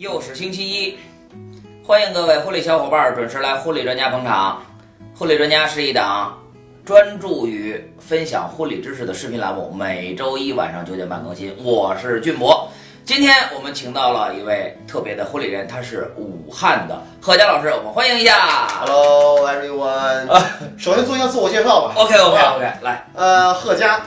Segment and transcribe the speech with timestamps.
[0.00, 0.96] 又是星期一，
[1.84, 4.62] 欢迎各位婚礼小伙伴准时来婚礼专家捧场。
[5.14, 6.38] 婚礼专家是一档
[6.86, 11.54] 专注于分享婚礼知识的视频栏目，每周一晚上九点半更新。
[11.62, 12.66] 我是俊博，
[13.04, 18.68] 今天我们请到了一位特别的婚礼人，他是武汉的贺佳老师，我们欢迎一下。
[18.80, 20.26] Hello everyone，
[20.80, 21.92] 首先做一下自我介绍吧。
[21.96, 24.00] OK OK OK，来，呃，贺家，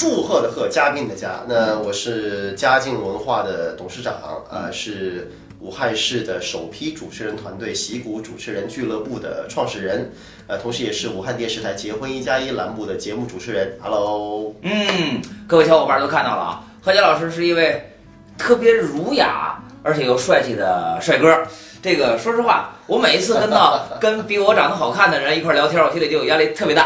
[0.00, 1.42] 祝贺的贺，嘉宾的嘉。
[1.46, 10.10] 那我是嘉靖文化的董事长，呃，是武汉市的首批主持人团队喜谷主持人俱乐部的创始人，
[10.46, 13.76] 呃，同时也是武汉电视台结婚一加一栏目的节目主持人。
[13.78, 17.86] Hello，嗯，各位小伙伴都看到了啊，贺佳老师是一位
[18.38, 21.42] 特别儒雅而且又帅气的帅哥。
[21.82, 26.84] 这个说实话，我每一次跟到 跟比我长得好看的人一块聊天，我心里就有压力特别大。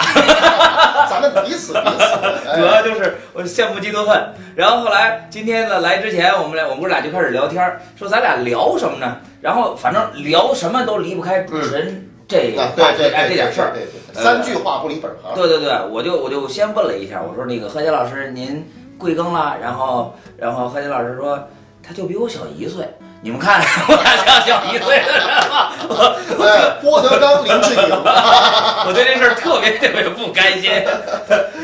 [1.11, 2.05] 咱们彼此彼此。
[2.57, 4.25] 主要就是我羡慕嫉妒恨。
[4.55, 9.17] 然后后来今天呢来之前，我们俩我们哥俩就开始聊天，说咱俩聊什么呢？
[9.41, 13.73] 然后反正聊什么都离不开主持人这个啊，话题，哎这点事儿。
[13.73, 15.35] 对对对，三句话不离本行。
[15.35, 18.65] 对对对，我就我就先问了一下，我说那个何洁老师您
[18.97, 19.57] 贵庚了？
[19.61, 21.49] 然后然后何洁老师说
[21.87, 22.89] 他就比我小一岁。
[23.21, 25.73] 你们看 我俩像小一岁的人吗？
[25.89, 27.89] 我哎，郭德纲、林志颖。
[28.87, 30.71] 我对这事儿特别特别不开心。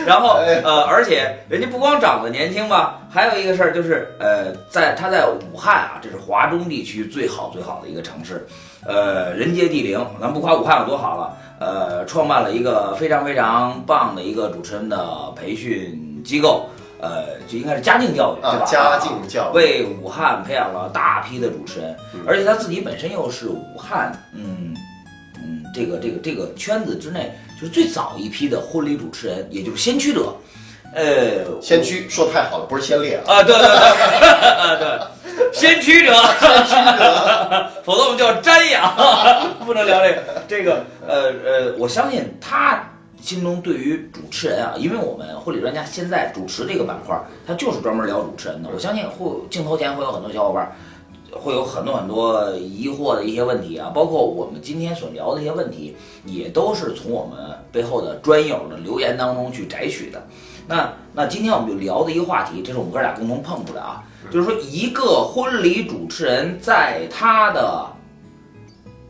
[0.07, 8.47] 然后呃，而且人家不光长得年轻吧，还有一个事儿就是呃，在他在武汉啊，这是华中地区最好最好的一个城市，
[8.87, 10.03] 呃，人杰地灵。
[10.19, 16.71] 咱不夸武汉有多好了，呃，创办了一个非常非常棒的一个主持人的培训机构。
[17.03, 18.65] 呃，就应该是嘉靖教育，对吧？
[18.65, 19.56] 啊，嘉靖教育。
[19.56, 24.75] 为武汉培养了大批的主持人，嗯而且他自己本身又是武汉，嗯
[25.37, 30.34] 嗯，这个这个这个圈子之内就是最早一批的婚礼主持人，也就是先驱者。
[30.93, 33.34] 呃，先驱说太好了，不是先烈啊。
[33.37, 36.12] 啊，对对对，先驱者，
[36.67, 37.71] 先驱者。
[37.84, 38.93] 否则我们叫瞻仰，
[39.65, 40.43] 不能聊这个。
[40.49, 42.82] 这个，呃呃，我相信他
[43.20, 48.69] 心中对于主持人啊，因为我们婚礼专家现在主持这个板块，他就是专门聊主持人的。
[48.72, 50.70] 我相信会镜头前会有很多小伙伴。
[51.32, 55.94] 会有很多很多疑惑的一些问题啊，包括我们今天所聊的一些问题，
[56.25, 57.38] 也都是从我们
[57.70, 60.20] 背后的专友的留言当中去摘取的。
[60.66, 67.87] 那那今天我们就聊的一个话题，这是我们哥俩共同碰出来啊，就是说一个婚礼主持人在他的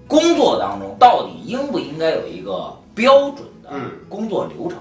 [0.07, 4.79] 工作当中，到底应不应该有一个标准的嗯工作流程？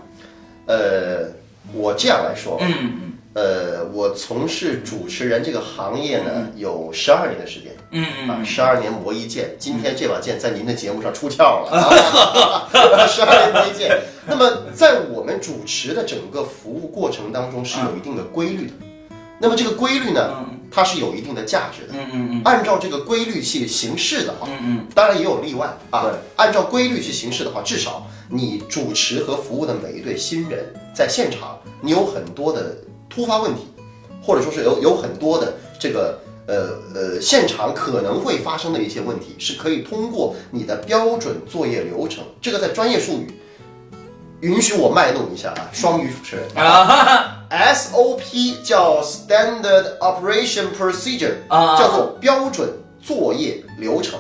[0.66, 1.30] 呃，
[1.74, 9.56] 我这样来说，嗯嗯呃，我从事主持人这个行业呢，有十二年的时间嗯嗯啊，十二年磨一剑。
[9.58, 11.72] 今天这把剑在您的节目上出鞘了
[12.74, 13.08] 啊！
[13.08, 14.00] 十二年磨一剑。
[14.28, 18.74] 那么，在我们主持的整个服务过程当中是有一定的规律的。
[19.40, 21.94] 那么这个规律呢，它是有一定的价值的。
[22.00, 26.12] 嗯嗯嗯按照这个规律去行事的话，嗯嗯当然也有例外啊对。
[26.36, 32.78] 按照规律去行事的话，至少你主持和服务的每一对新人，在现场你有很多的
[33.10, 33.68] 突发问题，
[34.22, 43.28] 或者说是有有很多的这个呃呃现场可能会发生的一些问题，是可以通过你的标准作业流程，这个在专业术语。
[44.42, 46.46] 允许我卖弄一下啊，双语主持人。
[46.56, 47.36] 啊。
[47.50, 52.70] SOP 叫 Standard Operation Procedure，啊叫做标准
[53.02, 54.20] 作业流程。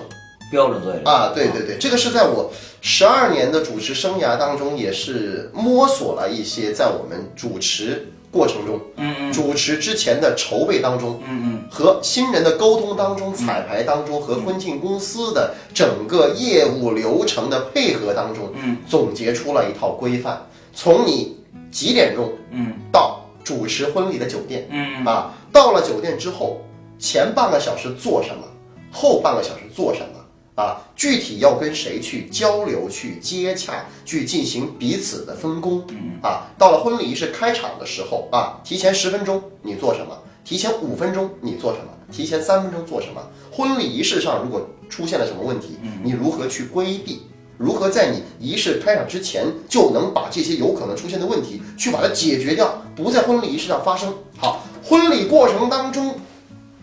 [0.51, 1.31] 标准作业啊。
[1.33, 21.37] 对对对，这个是在我十二年的主持生涯当中，也是摸索了一些在我们主持过程中，嗯嗯主持之前的筹备当中，嗯嗯和新人的沟通当中、彩排当中和婚庆公司的整个业务流程的配合当中，嗯，总结出了一套规范，从你
[21.71, 24.67] 几点钟嗯到主持婚礼的酒店。
[24.69, 26.61] 嗯啊，到了酒店之后，
[26.99, 28.43] 前半个小时做什么，
[28.91, 30.18] 后半个小时做什么
[30.59, 30.81] 啊？
[30.95, 35.85] 具体要跟谁去交流、去接洽、去进行彼此的分工。
[35.89, 40.17] 嗯啊，到了婚礼仪式开场的时候啊，提前十分钟你做什么？
[40.43, 41.85] 提前五分钟你做什么？
[42.11, 43.21] 提前三分钟做什么？
[43.51, 47.21] 婚礼仪式上如果出现了什么问题，你如何去规避？
[47.57, 54.13] 如何在你仪式开场之前就能把这些有可能出现的问题去把它解决掉，不在婚礼仪式上发生？
[54.37, 56.15] 好，婚礼过程当中，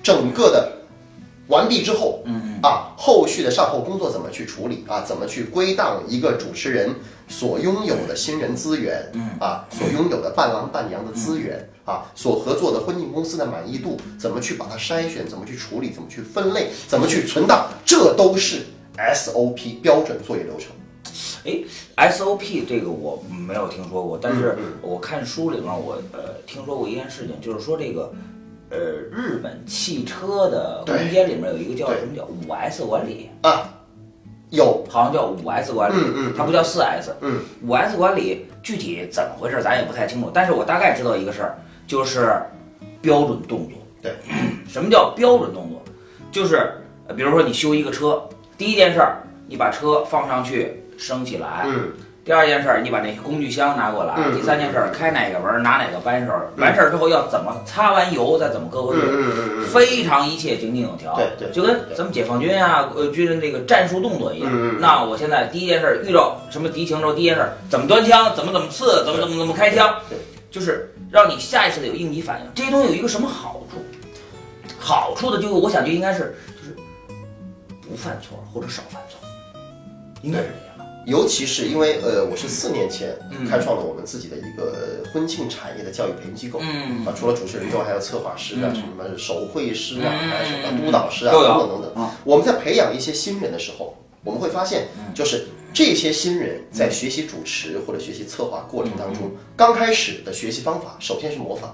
[0.02, 0.70] 整个的
[1.48, 5.02] 完毕之后，嗯啊，后续的善后工作怎么去处理啊？
[5.02, 6.94] 怎么去归档一个主持人
[7.28, 18.62] 所拥有的新人资源，嗯啊，所拥有的伴郎伴娘的资源啊，所合作的婚庆公司的满意度，怎么去把它筛选，怎么去处理，怎么去分类，怎么去存档，这都是
[18.96, 20.70] SOP 标准作业流程。
[21.96, 28.12] 哎，SOP 这个我没有听说过，但是嗯我看书里面我呃听说过一件事情，就是说这个
[28.70, 28.78] 呃，
[29.12, 33.68] 日本汽车的空间里面有一个叫什么叫五 S 管理，啊，
[34.50, 37.14] 有，好像叫五 S 管理，嗯嗯它不叫四 S。
[37.20, 37.40] 嗯。
[37.62, 42.32] 五 S 管理具体怎么回事咱也不太清楚，但是我大概知道一个事儿，就是
[43.00, 43.78] 标准动作。
[44.02, 44.14] 对，
[44.68, 45.82] 什么叫标准动作？
[46.32, 46.72] 就是
[47.06, 48.22] 呃比如说你修一个车，
[48.58, 51.92] 第一件事儿你把车放上去升起来，嗯
[52.26, 61.14] 第二件事儿，你把那工具箱拿过来；嗯第三件事儿，开哪个门儿拿哪个扳手，完事儿之后要怎么擦完油，再怎么搁回嗯去，非常一切井井有条。
[61.14, 64.80] 对对就跟咱们解放军啊，呃，军人这个战术动作一样。
[64.80, 70.18] 那我现在第一件事儿遇到什么敌情之后，第一件事儿怎么端枪，怎么怎么刺，怎么怎么怎么开枪，对，
[70.50, 72.50] 就是让你下意识的有应急反应。
[72.56, 73.80] 这些东西有一个什么好处？
[74.80, 76.74] 好处的就我想就应该是就是
[77.88, 79.20] 不犯错或者少犯错，
[80.22, 80.65] 应该是这样。
[81.06, 83.46] 尤其是因为呃，我是四年前嗯。
[83.46, 86.58] 开创了我们自己的一个婚庆产业的教育培训机构。
[86.60, 87.06] 嗯。
[87.06, 88.74] 啊，除了主持人之外，还有策划师啊，嗯。
[88.74, 90.28] 什么手绘师啊，嗯。
[90.28, 92.02] 还有什么督导师啊，等等等等。
[92.02, 92.12] 啊。
[92.24, 95.14] 我们在培养一些新人的时候，我们会发现，嗯。
[95.14, 99.14] 就是这些新人在学习主持或者学习策划过程当嗯。
[99.14, 101.70] 中，刚开始的学习方法，首先是模仿，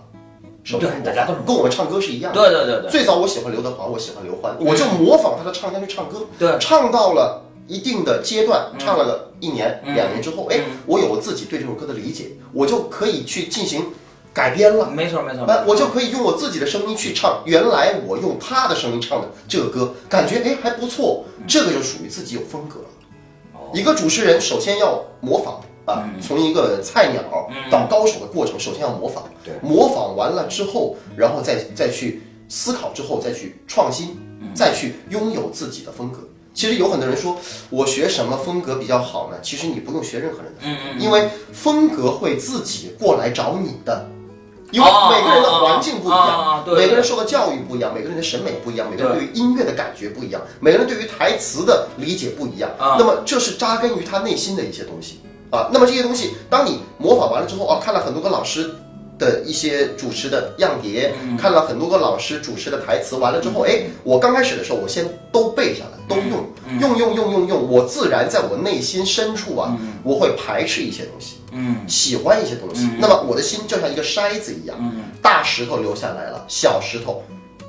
[0.62, 2.38] 首先大家都是，跟我们唱歌是一样的。
[2.38, 2.90] 对对对对。
[2.90, 6.54] 最早我喜欢刘德华，我喜欢刘欢，我就模仿他的唱腔去唱歌，对。
[6.60, 13.86] 唱到了一定的阶段，唱了个一年、嗯两年之后，哎嗯，我有我自己对这首歌的理解，我就可以去进行
[14.32, 14.90] 改编了。
[14.90, 15.44] 没错没错。
[15.46, 22.86] 那，我就可以用我自己的声音去唱，原来我用他的声音唱的这个歌，感觉哎还不错，这个就属于自己有风格了。
[23.54, 27.22] 哦一个主持人首先要模仿啊，从一个菜鸟
[27.70, 29.24] 到高手的过程，首先要模仿。
[29.44, 34.16] 对模仿完了之后，然后再再去思考之后，再去创新，
[34.54, 36.18] 再去拥有自己的风格。
[36.54, 37.36] 其实有很多人说，
[37.70, 39.38] 我学什么风格比较好呢？
[39.42, 44.06] 其实你不用学任何人的，嗯嗯因为风格会自己过来找你的。
[44.70, 52.70] 因为哦每个人的环境不一样每个人受的教育不一样，每个人的审美不一样，每个人对于音乐的感觉不一样，每个人对于台词的理解不一样。
[52.78, 55.20] 啊那么这是扎根于他内心的一些东西
[55.50, 55.68] 啊。
[55.70, 58.74] 那么这些东西，当你模仿完了之后，哦，看了很多个老师
[59.22, 61.36] 的一些主持的样碟，嗯。
[61.36, 66.80] 看了很多个老师主持的台词，完了之后，哎，我刚开始的时候，我先都背下来，都用，嗯。
[66.80, 71.36] 用用用用用，我自然在我内心深处啊，我会排斥一些东西。
[71.52, 71.76] 嗯。
[71.86, 75.04] 喜欢一些东西，那么我的心就像一个筛子一样，嗯。
[75.22, 77.22] 大石头留下来了，小石头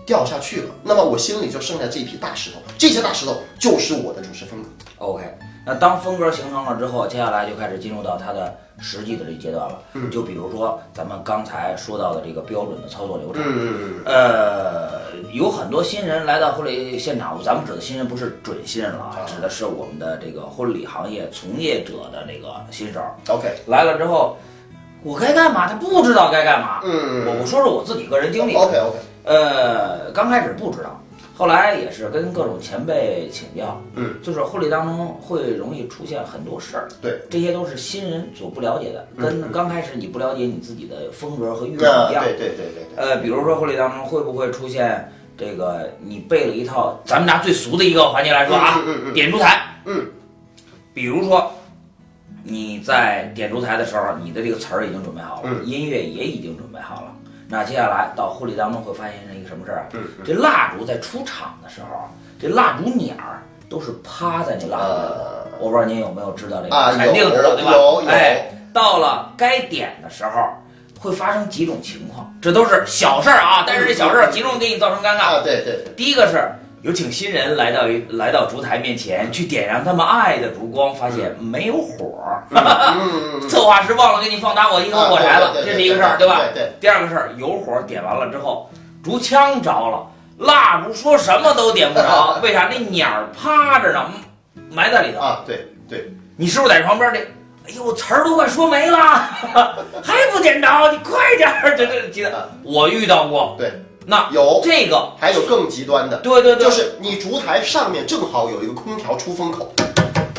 [0.05, 4.69] 掉下去了，那么我心里就剩下这一批大石头，这些大石头就是我的主持风格。
[4.97, 5.23] ，OK。
[5.65, 9.79] 那当风格形成了之后，接下来就开始进入到它的实际的这一阶段了。
[9.93, 13.41] 嗯就比如说咱们刚才说到的这个标准的操作流程。
[13.45, 14.91] 嗯嗯呃，
[15.31, 22.99] 有很多新人来到婚礼现场，咱们指的新人不是准新人了指的是我们的这个婚礼行业从业者的这个新手
[23.29, 24.37] ，OK，来了之后，
[25.01, 25.67] 我该干嘛？
[25.67, 26.81] 他不知道该干嘛。
[26.83, 28.53] 嗯我我说说我自己个人经历。
[28.53, 30.99] ，OK OK，呃，刚开始不知道，
[31.35, 39.23] 后来也是跟各种前辈请教，嗯，就是婚礼当中会容易出现很多事儿，对，这些都是新人所不了解的，嗯。
[39.23, 42.23] 跟刚开始你不了解你自己的风格和欲那望一样。
[42.23, 48.79] 对对对对对，呃，比如说婚礼当中会不会出现这个你背了一套，咱们拿最俗的一个环节来说啊，
[49.13, 50.05] 点烛台，嗯，
[50.93, 51.51] 比如说
[52.43, 55.65] 你在点烛台的时候，你的这个词儿已经准备好了，嗯。
[55.65, 57.12] 音乐也已经准备好了。
[57.53, 59.83] 那接下来到婚礼当中会发现一个什么事儿啊？
[59.93, 62.09] 嗯这蜡烛在出场的时候，
[62.41, 65.13] 这蜡烛捻儿都是趴在那蜡烛上
[65.59, 66.75] 我不知道您有没有知道这个？
[66.75, 67.71] 啊肯定知道对吧？
[67.73, 70.49] 有有哎，到了该点的时候，
[70.99, 75.35] 会发生几种情况，这都是小事儿啊，但是这小事儿极容易给你造成尴尬。
[75.37, 76.49] 啊对对对，第一个是
[76.83, 82.19] 有请新人来到一来到烛台面前，去点燃他们爱的烛光，发现没有火
[83.49, 86.41] 策划师忘了给你放打火机和火柴了，这是一个事儿，对吧？
[86.81, 88.69] 第二个事儿，有火点完了之后，
[89.01, 90.05] 烛枪着了，
[90.39, 92.67] 蜡烛说什么都点不着， 为啥？
[92.69, 94.11] 那鸟儿趴着呢，
[94.69, 95.21] 埋在里头。
[95.21, 97.19] 啊对对，你是不是在旁边这？
[97.65, 98.97] 哎呦，词儿都快说没了，
[100.03, 100.91] 还不点着？
[100.91, 101.77] 你快点儿！
[101.77, 103.55] 这这记得我遇到过。
[103.57, 103.71] 对，
[104.05, 109.73] 那有这个，还有更极端的，对对对，就是你烛台上面正好有一个空调出风口，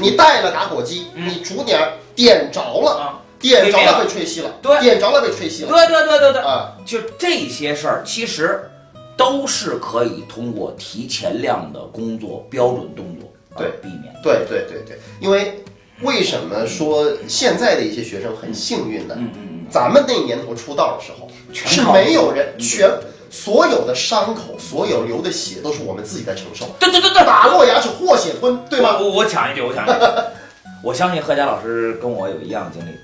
[0.01, 8.71] 你带了打火机，嗯你烛点儿点着了，啊，点着了被吹熄了，对点着了被吹熄了，对对对对对，啊，就这些事儿，其实
[9.17, 14.13] 都是可以通过提前量的工作标准动作对避免。
[14.13, 14.21] 的。
[14.23, 15.63] 对对对对，因为
[16.03, 19.15] 为什么说现在的一些学生很幸运呢？
[19.17, 22.91] 嗯嗯嗯，咱们那年头出道的时候是没有人全
[23.35, 28.97] 所有的伤口，所有流的血都是我们自己在承受，对对对对，打落牙齿或血吞，对吗？
[29.01, 29.97] 我我我抢一句，我抢一句，
[30.85, 32.95] 我相信贺佳老师跟我有一样的经历，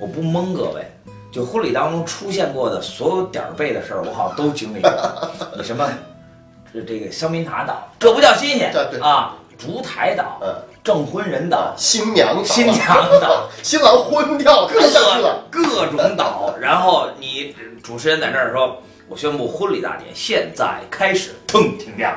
[0.00, 0.82] 我不蒙各位，
[1.30, 4.90] 就婚礼当中出现过的所有点儿背的事儿，我好像都经历过。
[5.58, 5.86] 你什么，
[6.72, 10.48] 这这个香槟塔岛，这不叫新鲜对对啊，烛台岛、嗯，
[10.82, 14.66] 证婚人岛、新娘岛新娘岛， 新郎昏掉。
[14.66, 14.80] 各
[15.50, 17.54] 各种岛，然后你
[17.84, 18.80] 主持人在那儿说。
[19.08, 22.12] 我宣布婚礼大典现在开始，腾停掉，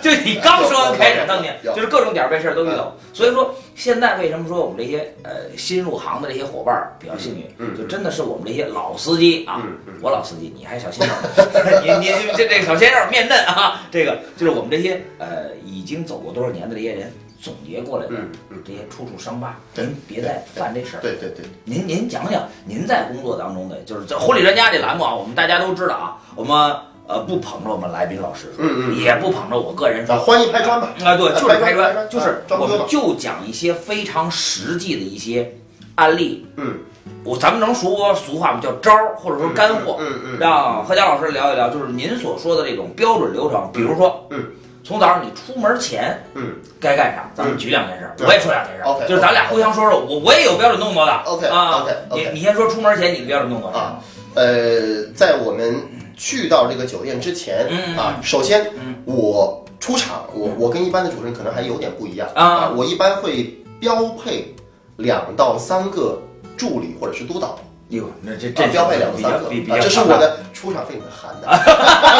[0.00, 2.96] 就你刚说完开始，腾停，就是各种点儿背事儿都遇到。
[3.12, 9.62] 所以说，现在为什么说我们这些呃新入行的这些伙伴儿比较幸运，嗯就真的是我们这些老司机啊，
[10.00, 17.12] 我老司机，你还小新手儿，你你你这这小鲜肉 面嫩啊，这个就是我们这些呃已经走过多少年的这些人
[17.44, 18.62] 总结过来的嗯嗯。
[18.64, 19.84] 这些处处伤疤，对。
[19.84, 21.00] 您别再犯这事儿。
[21.00, 26.74] 对对对，您您讲讲您在工作当中的，就是这婚礼专家这栏目啊，我们大家都知道啊，我们
[27.06, 30.88] 呃不捧着我们来宾老师说，嗯嗯也不捧着我个人说啊，，欢迎拍砖吧。
[31.04, 35.54] 啊对，就是拍砖就是我们就讲一些非常实际的一些
[35.96, 36.78] 案例，嗯。
[37.22, 38.60] 我咱们能说俗话吗？
[38.62, 44.44] 叫招儿或者说干货，嗯嗯，让何佳老师聊一聊，就是您所说的这种标准流程，比如说，嗯，
[44.84, 46.54] 从早上你出门前嗯。
[46.78, 48.86] 该干啥，咱们举两件事我也说两件事儿。
[48.86, 51.12] OK，就是咱俩互相说说，我我也有标准动作的。
[51.24, 52.30] OK，啊 OK，OK。
[52.30, 53.98] 你你先说出门前你的标准动作啊？
[54.34, 55.80] 呃，在我们
[56.14, 58.94] 去到这个酒店之前嗯啊，首先嗯。
[59.06, 62.28] 我出场，我我跟一般的主持人可能还有点不一样。
[62.34, 64.54] 啊我一般会标配
[64.96, 66.20] 两到三个
[66.56, 67.58] 助理或者是督导。
[67.90, 71.46] 哟，那这啊这标配两三个啊，这是我的出场费你们含的，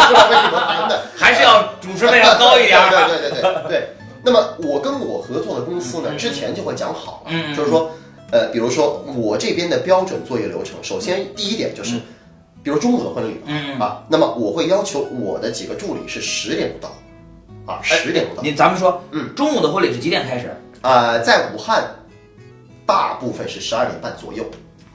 [0.07, 2.79] 出场费你们含的，还是要主持费要高一点。
[2.91, 3.89] 对对对对对对。
[4.23, 7.91] 那么我跟我合作的公司呢，嗯之前就会讲好了，嗯就是说，
[8.31, 11.97] 呃，比如说我这边的标准作业流程，首先第一点就是，
[12.63, 16.93] 比如中午的婚礼嗯，啊，那么我会要求我的几个助理是十点不到，
[17.75, 20.55] 啊，十点不到，你咱们说，嗯，中午的婚礼是几点开始？
[20.81, 21.85] 啊，在武汉，
[22.87, 24.45] 大部分是十二点半左右，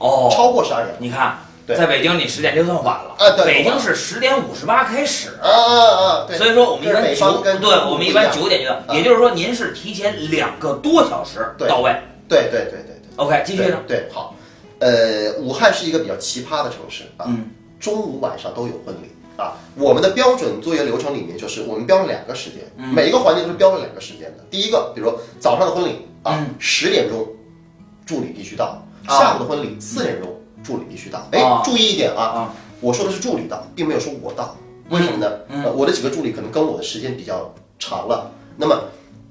[0.00, 5.38] 哦，超过十二点你看，对在北京你十点就算晚了啊对北京是十点五十八开始。
[5.40, 11.94] 啊啊啊，对，所以说我们一般九对，我们一般九点就到，啊也就是说您是提前两个多小时到位。
[12.28, 13.10] 对对对对对。
[13.16, 13.78] OK，继续呢？
[13.86, 14.34] 对，好，
[14.78, 19.52] 呃，武汉是一个比较奇葩的城市啊，嗯中午晚上都有婚礼啊。
[19.74, 24.44] 我们的标准作业流程里面就是我们标了两个时间，嗯每一个环节都是标了两个时间的。
[24.50, 27.26] 第一个，比如说早上的婚礼啊嗯，十、点钟
[28.06, 28.82] 助理必须到；啊
[29.18, 30.30] 下午的婚礼四点钟
[30.62, 31.26] 助理必须到。
[31.32, 34.56] 哎、啊注意一点啊，啊我说的是助理到，并没有说我到。
[34.88, 35.72] 为什么呢？
[35.76, 38.84] 我的几个助理可能跟我的时间比较长了，那么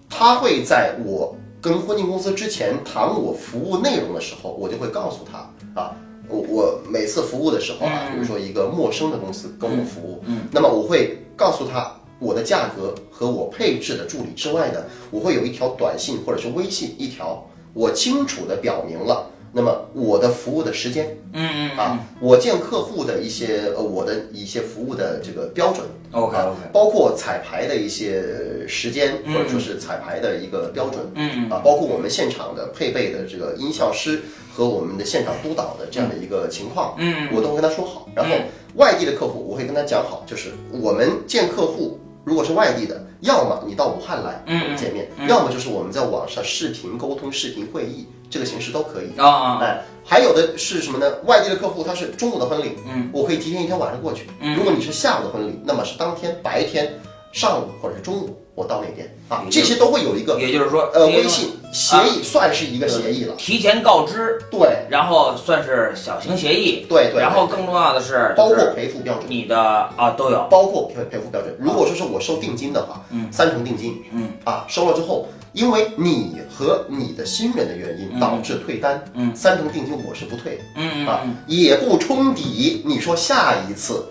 [0.10, 5.40] 他会在我跟婚庆公司之前谈我服务内容的时候，我就会告诉他
[5.82, 5.94] 啊，
[6.30, 14.80] 我我每次服务的时候啊，嗯比如说一个陌生的公司跟我服务，嗯那么我会告诉他我的价格和我配置的助理之外呢，
[15.12, 19.30] 我会有一条短信或者是微信一条，我清楚的表明了。
[19.52, 28.24] 那么我的服务的时间嗯嗯啊，我见客户的一些呃我的一些服务的这个标准，，OK 啊 OK，包括彩排的一些
[28.68, 29.34] 时间，嗯。
[29.34, 34.22] 或者说是彩排的一个标准，嗯啊，包括我们现场的配备的这个音效师
[34.54, 38.08] 和我们的现场督导的这样的一个情况，嗯我都会跟他说好。
[38.16, 38.44] 然后嗯。
[38.76, 45.28] 外地的客户，我会跟他讲好，就是我们见客户，如果是外地的，要么你到武汉来嗯我们见面，嗯。
[45.28, 49.20] 要么就是我们在网上视频沟通、视频会议，这个形式都可以。
[49.20, 51.12] 啊啊，哎，还有的是什么呢？
[51.26, 54.28] 外地的客户他是中午的婚礼，嗯，我可以提前一天晚上过去。
[54.40, 56.94] 嗯如果你是下午的婚礼，那么是当天白天
[57.32, 63.36] 上午或者是中午我到那边啊这些都会有一个也就是说，呃微信协议，算是一个协议了。
[63.38, 69.26] 提前告知，对然后算是小型协议，对对，然后更重要的是，包括赔付标准。
[69.28, 69.58] 你的
[69.96, 71.56] 啊都有，包括赔赔付标准。
[71.60, 78.20] 如果说是我收定金的话，嗯三成定金，嗯啊，收了之后，因为你和你的新人的原因嗯。
[78.20, 79.36] 导致退单，嗯。
[79.36, 84.06] 三成定金我是不退的啊也不冲抵你说下一次。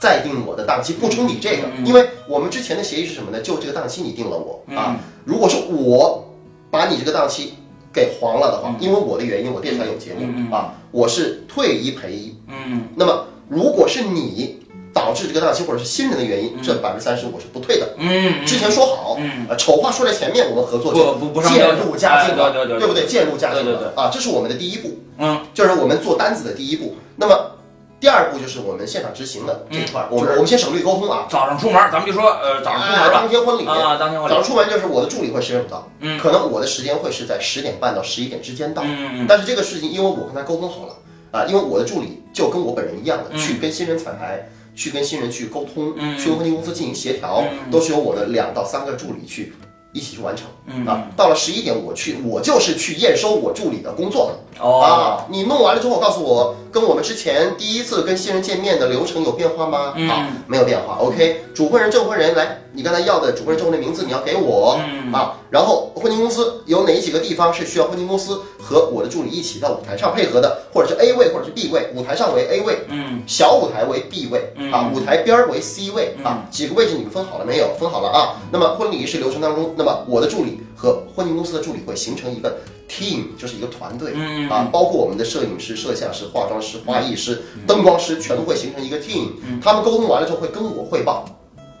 [0.00, 3.40] 再定我的档期不冲抵这个，因为我们之前的协议是什么呢？
[3.40, 6.28] 就这个档期你定了我、嗯啊，如果是我
[6.72, 7.54] 把你这个档期
[7.92, 12.88] 给黄了的话，因为我的原因，我电视台有节目、啊，我是退一赔一，嗯。
[12.96, 14.58] 那么如果是你
[14.92, 17.88] 导致这个档期或者是新人的原因，这百分之三十我是不退的。
[17.98, 19.18] 嗯，之前说好，
[19.56, 23.06] 丑话说在前面，我们合作就渐入佳境了，哎对不对？
[23.06, 23.92] 渐入佳境了。
[23.96, 25.40] 啊，这是我们的第一步，嗯。
[25.54, 26.94] 就是我们做单子的第一步。
[27.16, 27.52] 那么
[28.00, 33.20] 第二步就是我们现场执行的这一块儿，我们我们先省略沟通啊，早上出门，咱们就说呃早上出啊门吧。
[33.20, 33.66] 当，天婚礼。
[33.66, 34.34] 啊当天婚礼。
[34.34, 36.18] 早，上出门就是我的助理会时间不到，嗯。
[36.18, 39.26] 可能我的时间会是在十点半到十一点之间到，嗯嗯。
[39.28, 40.96] 但是这个事情因为我跟他沟通好了
[41.30, 43.38] 啊，因为我的助理就跟我本人一样的，嗯。
[43.38, 49.52] 去跟新人彩排，去跟新人去沟通，嗯去跟婚庆公司进行协调，嗯都是由我的两到三个助理去
[49.92, 50.46] 一起去完成。
[50.66, 54.62] 嗯啊，到了十一点我去，我就是去验收我助理的工作的。
[54.62, 59.92] 哦啊，你弄完了之后告诉我跟我们之前第一次跟新人见面的流程有变化吗？
[59.94, 60.96] 嗯好，没有变化。
[60.98, 65.36] OK，主婚人、证婚人，来，你刚才要的主婚人、证婚人名字你要给我、嗯啊。
[65.50, 77.68] 然后婚庆公司有哪几个地方是需要婚庆公司和我的助理一起到舞台上配合的，或者是 A 位或者是 B 位，舞台上为 A 位，嗯小舞台为 B 位嗯啊，舞台边儿为 C 位啊，几个位置你们分好了没有？
[77.78, 78.40] 分好了啊。
[78.50, 82.58] 那么婚礼仪式流程当中，那么我的助理和婚庆公司的助理会形成一个
[82.90, 89.28] team，就是一个团队嗯啊，包括我们的摄影师、摄像师、化妆师、花艺师、灯光师，全都会形成一个 team。
[89.62, 91.24] 他们沟通完了之后会跟我汇报，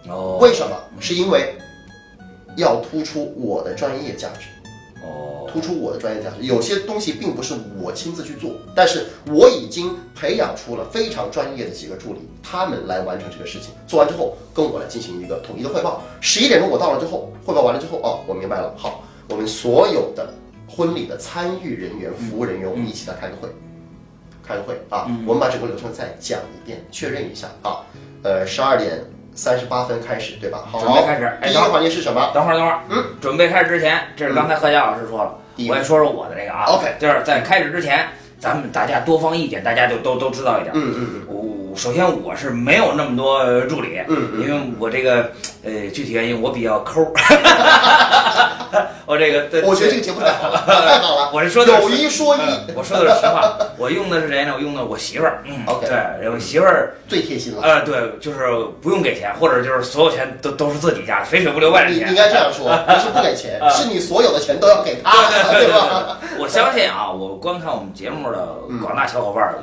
[0.08, 0.76] 哦为什么？
[1.00, 1.56] 是因为
[2.56, 4.46] 要突出我的专业价值。
[5.02, 6.36] 哦突出我的专业价值。
[6.46, 13.74] 有些东西并不是我亲自去做，但是我已经培养出了非常专业的几个助理，他们来完成这个事情。
[13.86, 16.02] 做完之后，跟我来进行一个统一的汇报。
[16.20, 18.74] 十一点钟我到了之后，汇报完了之后，哦，我明白了。
[18.76, 20.32] 好，我们所有的
[20.68, 23.48] 婚礼的参与人员、服务人员，我们一起来开个会。
[24.44, 27.86] 开个会啊，我们把整个流程再讲一遍，确认一下啊。
[28.24, 30.60] 呃，十二点三十八分开始，对吧？
[30.70, 32.30] 好，准备开始哎第一个环节是什么？
[32.34, 35.34] 等会儿，等会儿，嗯，准备开始之前，这是刚才贺佳老师说了，
[35.68, 36.64] 我也说说我的这个啊。
[36.66, 38.06] OK 就是在开始之前，
[38.38, 40.72] 咱们大家多方意见，大家就都都知道一点。
[40.74, 41.22] 嗯嗯嗯。
[41.28, 44.40] 我首先我是没有那么多呃助理，嗯嗯。
[44.42, 45.32] 因为我这个
[45.64, 47.12] 呃具体原因我比较抠儿，
[49.06, 51.30] 我这个对我觉得这个节目太好了， 太好了。
[51.32, 54.52] 我是说的是有一说一，嗯我说的是实话，我用的是谁呢？
[54.56, 57.62] 我用的我媳妇儿，嗯 OK 对，我媳妇儿，最贴心了。
[57.62, 58.38] 呃，对，就是
[58.80, 62.16] 不用给钱，或者就是所有钱都都是自己家的，肥水不流外人田你应。
[62.16, 65.10] 该这样说， 不是不给钱，啊是你所有的钱都要给他，
[65.50, 66.18] 对对对吧？
[66.38, 68.46] 我相信啊，我观看我们节目的
[68.82, 69.54] 广大小伙伴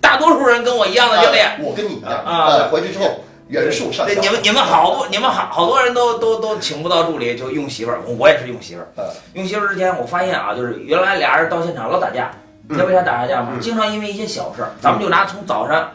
[0.00, 1.38] 大多数人跟我一样的经历。
[1.38, 3.06] 啊我跟你一样，啊呃，回去之后
[3.52, 5.06] 原数上对，你们你们好多？
[5.08, 8.00] 你们好好多人都都都请不到助理，就用媳妇儿。
[8.18, 8.88] 我也是用媳妇儿。
[8.96, 9.04] 嗯
[9.34, 12.30] 用媳妇儿之前，我发现啊，就是原来俩人到现场老打架，
[12.66, 13.52] 你知道为啥打架吗？
[13.60, 14.72] 经常因为一些小事儿。
[14.80, 15.90] 咱们就拿从早上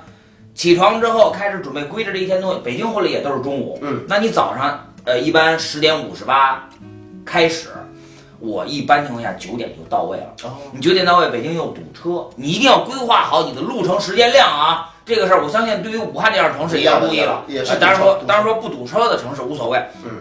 [0.54, 3.80] 起床之后开始准备归置这一天东西，北京婚礼也都是中午。
[3.82, 6.70] 嗯，那你早上呃一般十点五十八
[7.26, 7.70] 开始，
[8.40, 10.26] 我一般情况下九点就到位了。
[10.44, 14.94] 哦你九点到位，北京又堵车，你一定要规划好你的路程时间量啊。
[15.08, 17.44] 这个事儿，我相信对于武汉这样的城市也要注意了。
[17.48, 19.82] 也是呃当然说，当然说不堵车的城市无所谓。
[20.04, 20.12] 嗯，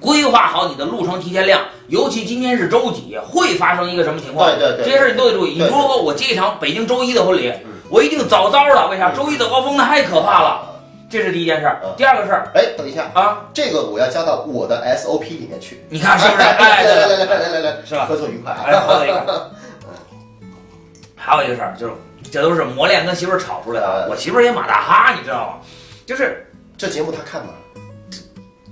[0.00, 4.48] 规划好你的路程提前量，尤其今天是周几，会发生一个什么情况？
[4.50, 5.50] 对对对这些事儿你都得注意。
[5.58, 9.10] 你如果我接一场北京周一的婚礼嗯，我一定早早的，为啥？
[9.10, 10.62] 嗯周一的高峰太可怕了，
[11.10, 11.70] 这是第一件事。
[11.98, 15.84] 第二个事儿哎，等一下，啊，这个我要加到我的 SOP 里面去。
[15.90, 16.42] 你看是不是？
[16.48, 18.84] 哎，对来来来来来来来，是吧合作愉快哎，啊！
[18.86, 19.50] 好的一个。
[21.22, 21.92] 还有一个事儿就是，
[22.30, 24.08] 这都是磨练跟媳妇儿吵出来的。
[24.10, 25.54] 我媳妇儿也马大哈，你知道吗？
[26.06, 27.52] 就是这节目她看吗？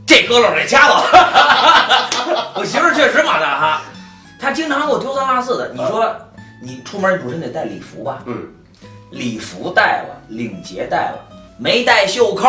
[0.06, 2.52] 这轱辘给掐了。
[2.56, 3.82] 我媳妇儿确实马大哈，
[4.40, 5.68] 她经常给我丢三落四的。
[5.68, 6.14] 你说
[6.62, 8.22] 你出门主持人得带礼服吧？
[8.26, 8.48] 嗯，
[9.10, 11.18] 礼服带了，领结带了，
[11.58, 12.48] 没带袖扣，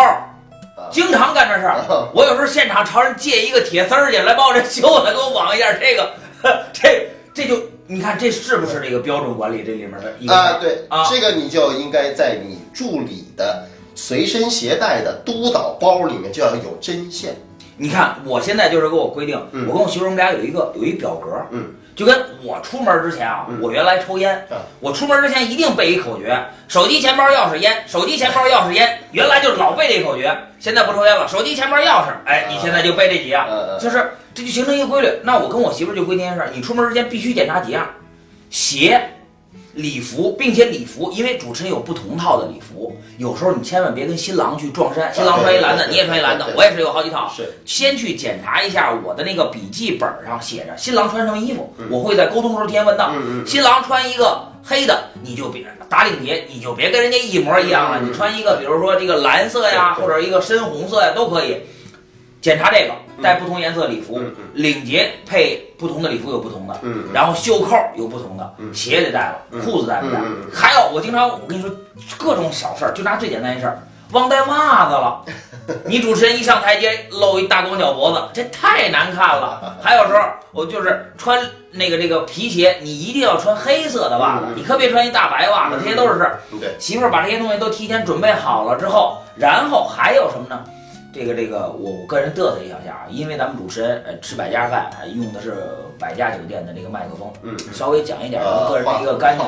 [0.90, 1.70] 经常干这事
[2.14, 5.74] 我有时候现场朝人借一个铁丝儿去，来把我这袖子给我绑一下。
[5.74, 6.14] 这个，
[6.72, 17.36] 这这就你看这是不是这个标准管理这里面的一个啊，对啊，这个你就应该在你助理的随身携带的督导包里面就要有针线。
[17.78, 19.68] 你看，我现在就是给我规定，嗯。
[19.68, 26.34] 我跟我媳妇我们俩有一个有一表格，嗯，就跟我出门之前啊，嗯我原来抽烟，嗯我出门之前一定背一口诀：
[26.70, 27.84] 手机、钱包、钥匙、烟。
[27.86, 31.28] 手机、钱包、钥匙、烟，原来就老背这口诀，现在不抽烟了。
[31.28, 33.46] 手机、钱包、钥匙，哎，你现在就背这几样，
[33.82, 35.12] 就是这就形成一个规律。
[35.24, 37.86] 那我跟我媳妇儿就规定一件事儿：你出门之前必须检查几样，
[38.50, 39.02] 鞋。
[39.82, 45.14] 礼服，并且礼服，因为主持人有不同套的礼服，有时候你千万别跟新郎去撞衫。
[45.14, 47.32] 新郎穿一蓝的，你也穿一蓝的我也是有好几套。
[47.36, 53.14] 是，先去检查一下我的那个笔记本上写着新郎穿什么衣服，我会在沟通时候提前问到。
[53.46, 58.00] 新郎穿一个黑的，你就别打领结，你就别跟人家一模一样了。
[58.02, 61.58] 嗯你穿一个，比如说这个蓝色呀，或者一个深红色呀，都可以。
[62.42, 64.20] 检查这个，带不同颜色礼服
[64.54, 66.80] 领结配不同的礼服有不同的，
[67.14, 70.20] 然后袖扣有不同的，嗯鞋得带了，嗯裤子带不带？
[70.54, 71.70] 还有，我经常我跟你说
[72.18, 73.80] 各种小事儿，就拿最简单一事儿，
[74.12, 75.24] 忘带袜子了。
[75.86, 79.78] 你主持人一上台阶露一大光脚脖子，这太难看了。
[79.82, 80.20] 还有时候
[80.52, 81.40] 我就是穿
[81.72, 86.40] 那个这个皮鞋，你一定要穿黑色的袜子你可别穿一大白袜子，这些都是事儿。
[86.60, 90.64] 对，媳妇儿把这些东西都提前准备好了之后，然后还有什么呢？
[91.14, 95.56] 这个这个，我我个人嘚瑟一小下啊，因为咱们主持人呃吃百家饭，呃用的是
[96.00, 99.46] 百家酒店的这个麦克风，嗯稍微讲一点啊我个人的一个干净。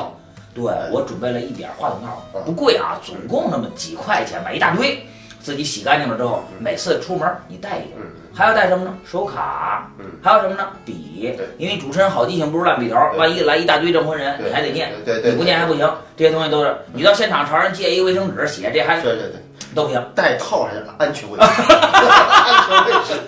[0.54, 5.02] 对我准备了一点话筒套嗯，不贵啊，总共那么几块钱，买一大堆，
[5.40, 7.96] 自己洗干净了之后，每次出门你带一个。
[7.96, 8.96] 嗯还要带什么呢？
[9.04, 10.66] 手卡，嗯，还有什么呢？
[10.86, 19.34] 笔对，因为主持人好记性不如烂笔头，对万一来一大堆证婚人，你还得念，对对对你不念还不行，这些东西都是你到现场朝人借一个卫生纸写，这还对对对，
[19.74, 20.02] 都行。
[20.14, 23.18] 带套还是安全卫生， 安全卫生。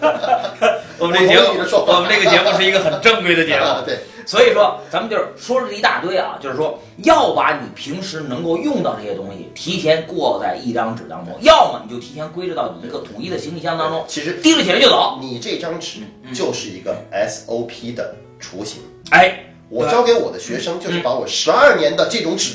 [0.99, 1.45] 我们这节目
[1.87, 15.19] 我们这个节目是一个很正规的节目， 啊，对，所以说咱们就是说了这一大堆啊，就是说要把你平时能够用到这些东西提前过在一张纸当中，要么你就提前归置到你一个统一的行李箱当中，其实提了起来就走。
[15.21, 18.81] 你这张纸嗯就是一个 SOP 的雏形。
[19.11, 22.55] 哎，我教给我的学生就是把我十二年的这种纸，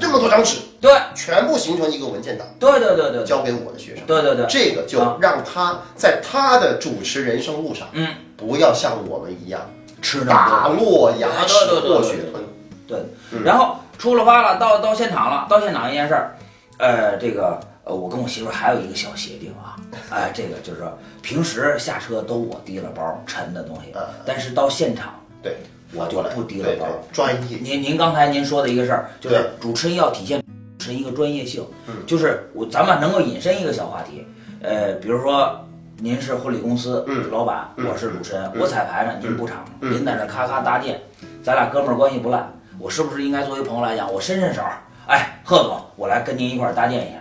[0.00, 0.92] 这么多张纸，对。
[1.14, 3.24] 全部形成一个文件档，对对对对。
[3.24, 4.04] 交给我的学生。
[4.06, 9.60] 对对对，这个就让他在他的主持人生路上，嗯，不要像我们一样
[10.00, 12.32] 吃那打落牙齿对对对对或血吞。
[12.32, 12.42] 多，
[12.86, 12.98] 对。
[13.32, 13.42] 嗯。
[13.44, 16.36] 然后出了发了，到到现场了，到现场一件事儿，
[16.78, 19.74] 呃，这个呃，我跟我媳妇儿还有一个小协定啊，
[20.10, 25.12] 哎，这个就是说平时下车都我提了包沉的东西嗯，但是到现场
[25.42, 25.56] 对，
[25.92, 26.86] 我就不提了包。
[27.12, 27.58] 专业。
[27.60, 30.46] 您您刚才您说的一个事儿，就是主持人要体现主
[30.88, 34.26] 持一个专业性，嗯就是我咱们能够引申一个小话题，
[34.62, 35.60] 呃，比如说
[35.98, 40.98] 您是婚礼公司嗯老板，嗯我是主持人，嗯我彩排呢，您布场，嗯您在那咔咔搭建，
[41.42, 42.48] 咱俩哥们儿关系不赖，
[42.78, 44.62] 我是不是应该作为朋友来讲，我伸伸手，
[45.06, 47.18] 哎，贺总，我来跟您一块儿搭建一下，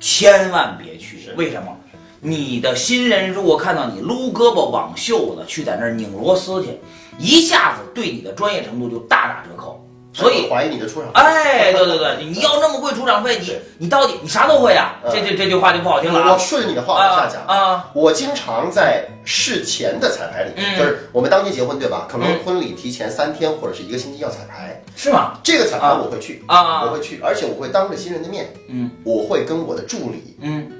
[0.00, 1.76] 千万别去是，为什么？
[2.20, 6.80] 你的新人如果看到你撸胳膊挽袖子去在那儿拧螺丝去，
[7.18, 9.83] 一下子对你的专业程度就大打折扣。
[10.14, 11.20] 所以，怀疑你的出场费。
[11.20, 14.94] 哎，对对对，你要那么贵出场费，你你到底你啥都会啊？
[15.04, 17.44] 嗯这这这句话就不好听了我啊顺着你的话往下讲。
[17.46, 17.90] 啊！
[17.92, 22.06] 我经常在事前的彩排里就是我们当天结婚对吧？
[22.08, 25.32] 可能嗯婚礼提前三天或者是一个星期要彩排，是吗？
[25.42, 30.70] 这个彩排啊我会去，啊我会去，而且我会当着新人的面，嗯我会跟我的助理嗯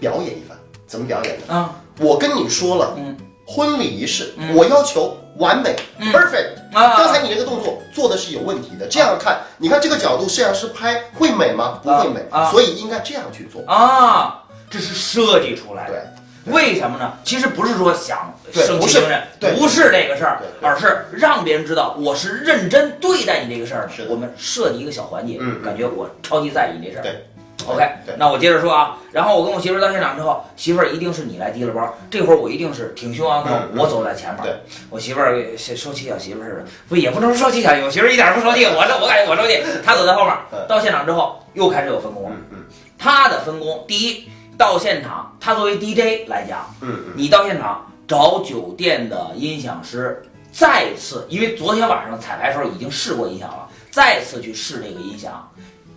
[0.00, 0.56] 表演一番。
[0.86, 1.54] 怎么表演呢？
[1.54, 6.56] 啊我跟你说了，嗯婚礼仪式嗯我要求完美嗯，perfect。
[6.72, 6.96] 啊！
[6.96, 11.80] 刚才你这个动作做的是有问题的，这样看，你看这个角度摄像师拍会美吗？
[11.82, 13.62] 不会美所以应该这样去做。
[13.66, 16.12] 啊，这是设计出来的。
[16.44, 17.14] 对，为什么呢？
[17.24, 19.22] 其实不是说想生对不是气凌人，
[19.56, 27.02] 不是这个事儿而是让别人知道我是认真对待你这个事儿的我们设计一个小环节，嗯嗯感觉我超级在意这事儿。
[27.02, 27.26] 对
[27.66, 27.88] OK，
[28.18, 33.78] 那我接着说啊，然后我跟我媳妇儿到现场之后，媳妇儿一定是你来提了包，这会儿我一定是挺胸昂头，嗯嗯。
[33.80, 34.42] 我走在前面。
[34.42, 34.52] 对，
[34.90, 42.30] 我媳妇儿受气小媳妇儿似的，不也不能说受气小媳妇儿，我媳妇儿一点儿不受气，我这我感觉我受气，她走在后面嗯，到现场之后又开始有分工了。
[42.32, 42.64] 嗯嗯。
[42.98, 55.50] 她的分工，第一，到现场，她作为 DJ 来讲，嗯嗯，你到现场找酒店的音响师，再次，因为昨天晚上彩排时候已经试过音响了，再次去试这个音响，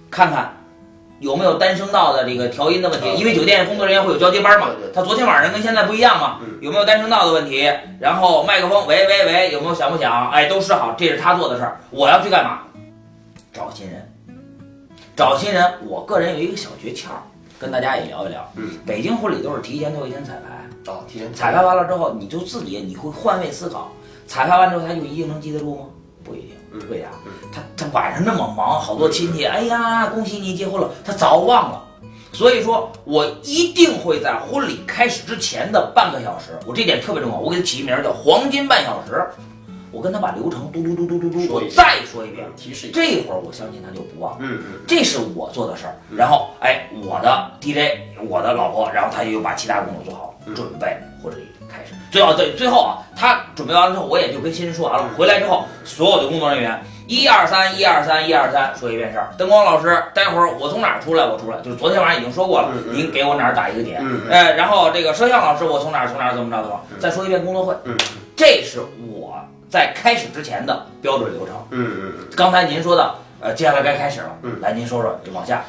[0.09, 0.53] 看看
[1.19, 3.09] 有没有单声道的这个调音的问题。
[3.09, 7.69] 嗯因为酒店工作人员会有交接班嘛他昨天晚上跟现在不一样嘛嗯，有没有单声道的问题？
[7.99, 10.29] 然后麦克风喂喂喂有没有响不响？
[10.31, 11.79] 哎，都试好，这是他做的事儿。
[11.89, 12.61] 我要去干嘛？
[13.51, 14.09] 找新人，
[15.15, 15.65] 找新人。
[15.85, 17.07] 我个人有一个小诀窍，
[17.59, 18.49] 跟大家也聊一聊。
[18.55, 20.91] 嗯，北京婚礼都是提前头一天彩排。
[20.91, 23.91] 哦，提前彩排完了之后，你就自己你会换位思考。
[24.27, 25.85] 彩排完之后，他就一定能记得住吗？
[26.23, 26.51] 不一定。
[26.73, 27.31] 嗯为啥嗯？
[27.53, 31.83] 他他晚上那么忙，好多亲戚，哎呀，恭喜你结婚了，他早忘了。
[32.31, 39.25] 所以说我一定会在婚礼开始之前的半个小时，我这点特别重要，我给他起一名叫“黄金半小时”。
[39.91, 42.45] 我跟他把流程嘟嘟嘟嘟嘟嘟，我再说一遍。
[42.55, 42.91] 提示。
[42.93, 44.37] 这会儿我相信他就不忘。
[44.39, 45.95] 嗯嗯这是我做的事儿。
[46.15, 47.97] 然后，哎，我的 DJ，
[48.29, 51.93] 我的老婆，然后他就把其他工作做好，嗯准备婚礼开始。
[52.11, 55.05] 最后，对，最后啊，他准备完了之后，我也就跟新人说完了。
[55.11, 59.29] 我回来之后，所有的工作人员，一二三，一二三，一二三，说一遍事儿。
[59.37, 64.03] 灯光老师，待会儿我从哪儿出来，我出来，就是昨天晚上已经说过了，您给我哪儿打一个点。
[64.29, 67.75] 哎，然后这个摄像老师，我从哪儿从哪儿怎么着怎么着，再说一遍工作会。
[67.85, 67.95] 嗯
[68.35, 68.79] 这是
[69.11, 69.37] 我
[69.69, 71.53] 在开始之前的标准流程。
[71.71, 72.27] 嗯嗯嗯。
[72.37, 75.65] 刚才您说的，呃，接下来该开始了，嗯来您说说，往下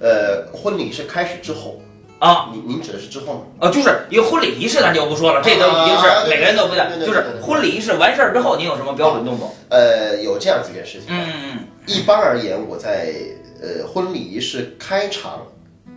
[0.00, 1.80] 呃，婚礼是开始之后，
[2.20, 3.40] 啊，您您指的是之后吗？
[3.60, 9.52] 呃，就是因为婚礼仪式咱就不说了，这都已经是每个人都不一样对，对就是婚礼仪式完事儿之后，您有什么标准动作？
[9.70, 11.08] 呃，有这样几件事情。
[11.08, 13.12] 嗯嗯一般而言，我在
[13.60, 15.46] 呃婚礼仪式开场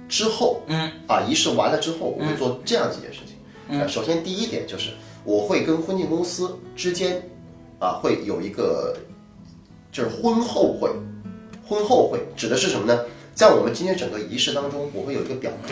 [0.07, 3.36] 之后，嗯啊，仪式完了之后，我会做这样几件事情。
[3.67, 4.91] 嗯呃首先第一点就是
[5.23, 7.21] 我会跟婚庆公司之间
[7.79, 8.95] 啊会有一个
[9.91, 10.89] 就是婚后会，
[11.67, 12.99] 婚后会指的是什么呢？
[13.33, 15.69] 在我们今天整个仪式当中，我会有一个表格，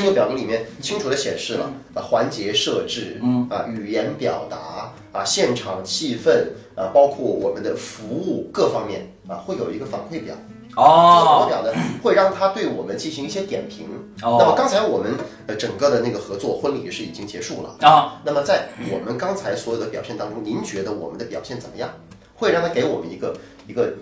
[0.00, 10.34] 这个表格里面清楚的显示了啊环节设置，啊语言表达啊现场气氛啊，包括我们的服务各方面啊，会有一个反馈表。
[10.70, 13.86] 这个哦反馈表呢，会让他对我们进行一些点评。
[14.22, 15.12] 哦那么刚才我们
[15.46, 17.76] 呃整个的那个合作婚礼仪式已经结束了。
[17.88, 21.88] 啊，那么在我们刚才所有的表现当中，您觉得我们的表现怎么样？
[22.34, 23.92] 会让他给我们一个一个，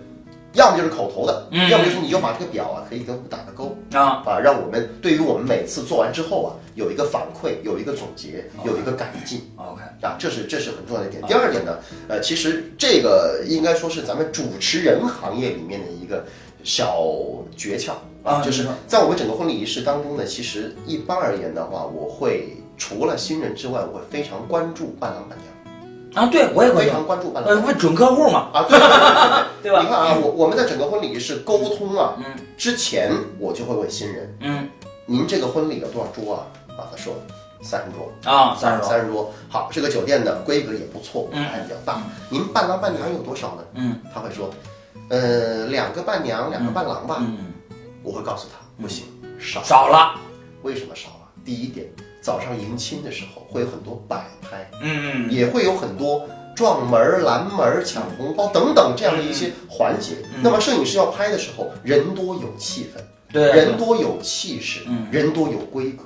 [0.57, 1.69] 要么就是口头的，嗯。
[1.69, 4.21] 要么就是你就把这个表啊可以给我们打个勾啊。
[4.25, 9.49] 啊，让我们对于我们每次做完之后啊有一个反馈，有一个总结，有一个改进。
[9.55, 11.23] ，OK，啊，这是这是很重要的一点。
[11.27, 11.77] 第二点呢，
[12.09, 16.25] 呃，其实这个应该说是咱们主持人行业里面的一个
[16.63, 17.05] 小
[17.55, 17.93] 诀窍
[18.23, 25.47] 啊就是在我们整个婚礼仪式当中呢，其实一般而言的话，我会除了新人之外，我会非常关注伴郎伴娘，
[26.17, 27.67] 啊，对我也非常关注伴郎呃，伴娘。
[27.67, 32.25] 为准客户嘛，啊， 对对对吧你看啊，我我们在整个婚礼仪式沟通啊，嗯
[32.57, 34.69] 之前我就会问新人，嗯
[35.05, 36.47] 您这个婚礼有多少桌啊？
[36.77, 37.13] 啊，他说
[37.61, 38.11] 三十桌。
[38.31, 42.01] 啊，三十桌，三十桌，好，这个酒店的规格也不错，嗯还比较大。
[42.29, 43.63] 您伴郎伴娘有多少呢？
[43.75, 44.49] 嗯他会说，
[45.09, 47.17] 呃，两个伴娘，两个伴郎吧。
[47.21, 47.53] 嗯，
[48.03, 49.05] 我会告诉他，不行，
[49.39, 49.63] 少。
[49.63, 50.15] 少了，
[50.63, 51.27] 为什么少了？
[51.45, 51.87] 第一点，
[52.27, 60.15] 早上迎亲的时候会有很多摆拍，嗯嗯也会有很多撞门儿、拦门儿、抢红包等等这样的一些环节。
[60.41, 62.99] 那么摄影师要拍的时候，人多有气氛，
[63.31, 66.03] 对，人多有气势，嗯人多有规格，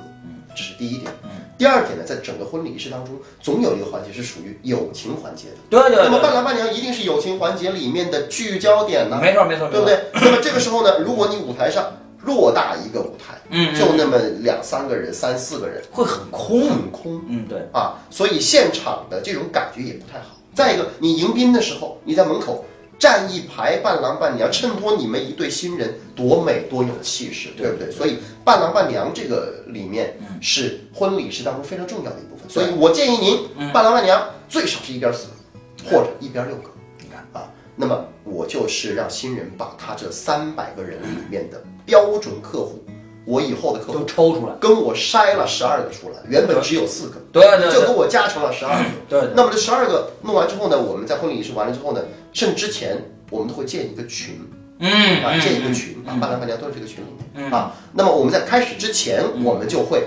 [0.56, 1.12] 这是第一点。
[1.24, 5.58] 嗯第二点呢，在整个婚礼仪式当中，总有一个环节是属于友情环节的。
[5.72, 9.86] 对对那么伴，郎伴娘一定是友情环节里面的聚焦点呢、没错没错，对不？
[9.88, 10.00] 对？
[10.14, 11.86] 那么这个时候呢，如果你舞台上
[12.26, 20.38] 偌大一个舞台，嗯，就那么两三个人、三四个人，会很空，很空嗯对，啊，所以现场的这种感觉也不太好。
[20.54, 22.66] 再一个，你迎宾的时候，你在门口
[23.00, 27.90] 站一排伴郎伴娘，衬托你们一对新人多美多有气势，对不对？
[27.90, 32.50] 所以伴郎伴娘这个里面是婚礼仪式当中非常重要的一部分。
[32.50, 36.70] 所以我建议您，伴郎伴娘最少是一边四个，或者一边六个。
[37.00, 42.84] 你看，啊，那么我就是让新人把他这三百个人里面的标准客户，
[43.26, 48.86] 我以后的客户都抽出来，跟我筛了十二个出来，原本只有四个，对对对就给我加成了十二个。
[49.08, 52.02] 对对，那么这十二个弄完之后呢，我们在婚礼仪式完了之后呢，
[52.34, 52.98] 甚至之前
[53.30, 54.40] 我们都会建一个群
[54.80, 57.74] 嗯啊，建一个嗯群把，伴郎伴娘都是这个群里面嗯啊。
[57.94, 60.04] 那么我们在开始之前，嗯我们就会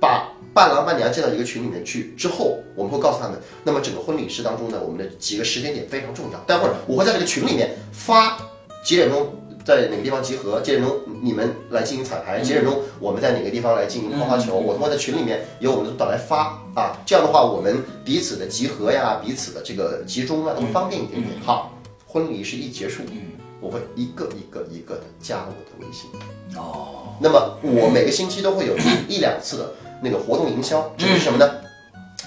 [0.00, 6.38] 把伴郎伴娘建到一个群里面去，之后我们会告诉他们，那么整个婚礼仪式当中呢，我们的几个时间点非常重要。
[6.46, 8.36] 待会儿我会在这个群里面发
[8.82, 9.32] 几点钟
[9.70, 16.98] 在哪个地方集合，几点钟你们来进行彩排，几点钟我们在哪个地方来进行抛花球，我通过在群里面由我们的督导来发啊。
[17.06, 21.32] 这样的话，我们彼此的集合呀，彼此的这个集中啊，都会方便一点点。
[21.40, 21.72] 好，
[22.04, 23.04] 婚礼仪式一结束，
[23.60, 26.10] 我会一个一个一个的加我的微信。
[26.56, 31.48] 哦，那么我每个星期都会有一一两次的那个活动营销，指的是什么呢？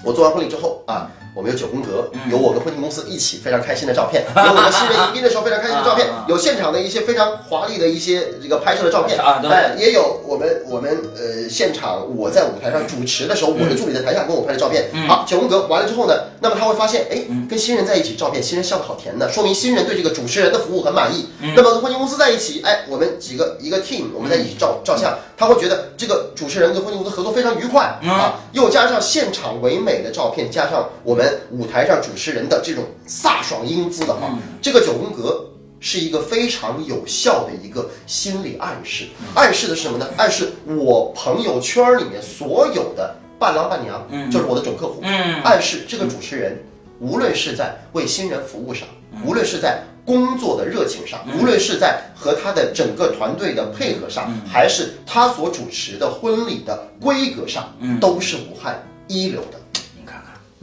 [0.02, 9.18] 我做完婚礼之后啊，我们有九宫格，有我跟婚庆公司一起非常开心的照片，有我们新人迎宾的时候非常开心的照片有现场的一些非常华丽的一些这个拍摄的照片，
[9.50, 14.84] 哎，也有我们我们呃现场我在舞台上主持的时候，我的助理在台下跟我拍的照片。
[15.08, 21.28] 好，九宫格完了之后呢，那么他会发现，哎，跟新人在一起照片，新人笑得好甜的，说明新人对这个主持人的服务很满意。
[21.56, 35.44] 那么跟婚庆公司在一起，哎，我们几个一个 team，我们在一起照照相，他会觉得这个主持人跟婚庆公司合作非常愉快啊，又加上现场唯美的照片，加上我们舞台上主持人的这种飒爽英姿的话，这个九宫格。
[35.80, 40.08] 是一个非常有效的一个心理暗示，暗示的是什么呢？
[40.16, 45.42] 暗示我朋友圈里面所有的伴郎伴娘，就是我的准客户，嗯。
[45.42, 46.58] 暗示这个主持人，
[47.00, 48.88] 无论是在为新人服务上，
[49.26, 59.60] 无论是在工作的热情上，无论是在和他的整个团队的配合上，还是他所主持的婚礼的规格上，都是武汉一流的。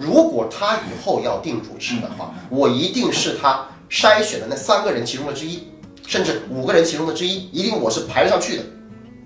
[0.02, 5.68] 如果他以后要定主持的话，我一定是他筛选的那三个人其中的之一，
[6.08, 8.64] 甚至五个人其中的之一，一定我是排得上去的，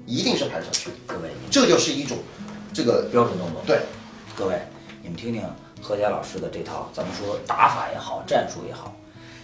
[0.06, 0.96] 一定是排得上去的。
[1.08, 2.18] 各位，这就是一种
[2.74, 3.62] 这个标准动作。
[3.66, 3.80] 对，
[4.36, 4.60] 各位，
[5.02, 5.42] 你们听听
[5.82, 8.94] 何佳老师的这套，咱们说打法也好，战术也好，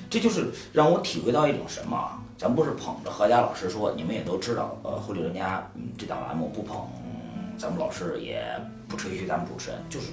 [0.10, 2.20] 这就是让我体会到一种什么啊？
[2.38, 8.44] 咱不是捧着何佳老师说，你们也都知道，呃，婚礼专家，嗯，这档栏目不捧嗯咱们老师，也
[8.88, 10.08] 不吹嘘咱们主持人，就是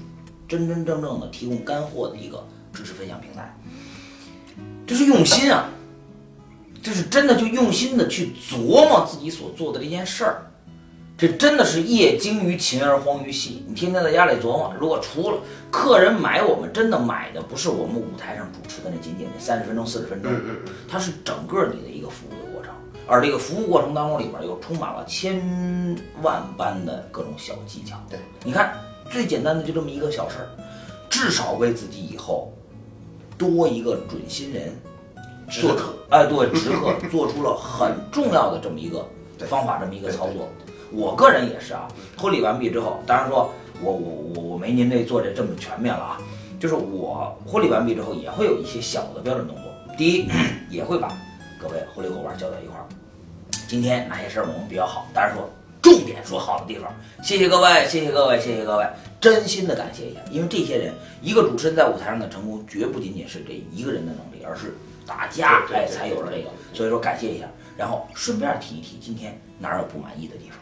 [0.48, 3.54] 真真正正的提供干货的一个知识分享平台，
[4.86, 5.68] 这是用心啊，
[6.82, 10.44] 这是真的就用心的去琢磨自己所做的这件事儿。
[11.18, 13.64] 这真的是业精于勤而荒于嬉。
[13.66, 20.32] 你天天在家里琢磨，如果除了客人买我们，真的买的不是我们舞台上主持的那仅仅那三十分钟、四十分钟，
[20.88, 22.72] 它是整个你的一个服务的过程。
[23.08, 27.96] 而这个服务过程当中里边又充满了千万般的各种小技巧。
[28.08, 28.78] 对，你看
[29.10, 30.48] 最简单的就这么一个小事儿，
[31.08, 32.52] 至少为自己以后
[33.36, 34.72] 多一个准新人
[35.48, 39.06] 直客，哎，对，直客做出了很重要的这么一个
[39.46, 40.48] 方法，这么一个操作。
[40.90, 43.50] 我个人也是啊，婚礼完毕之后，当然说
[43.82, 46.20] 我我我我没您这做这这么全面了啊，
[46.58, 49.64] 就是我婚礼完毕之后也会有一些小的标准动作。
[49.96, 50.28] 第一，
[50.70, 51.12] 也会把
[51.60, 52.86] 各位婚礼伙伴叫在一块儿，
[53.68, 55.48] 今天哪些事儿我们比较好，当然说
[55.88, 58.86] 重点说好的地方，谢谢各位，谢谢各位，谢谢各位，
[59.18, 70.58] 真心的感谢一下，因为这些人，一个主持人在舞台上的成功，绝不仅仅是这一个人的能力，而是大家哎才有了这个，所以说感谢一下，然后顺便提一提今天哪儿有不满意的地方。